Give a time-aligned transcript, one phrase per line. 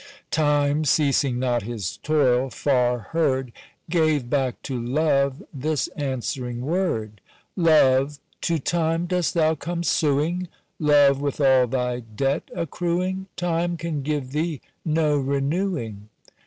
[0.31, 3.51] Time, ceasing not his toil, far heard,
[3.87, 7.21] Gave back to Love this answering word:—
[7.55, 10.47] "Love, to Time dost thou come sueing?
[10.79, 13.27] Love, with all thy debt accrueing?
[13.35, 16.09] Time can give thee no renewing.